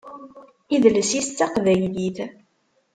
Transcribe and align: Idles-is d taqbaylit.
Idles-is 0.75 1.27
d 1.29 1.35
taqbaylit. 1.37 2.17